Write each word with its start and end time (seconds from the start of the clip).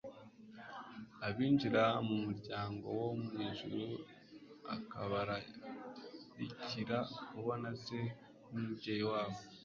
Abinjiza 1.27 1.83
mu 2.07 2.15
muryango 2.25 2.85
wo 2.99 3.09
mu 3.19 3.29
ijuru 3.47 3.83
akabararikira 4.75 6.97
kubona 7.29 7.69
Se 7.83 7.99
nk'umubyeyi 8.47 9.03
wabo. 9.11 9.39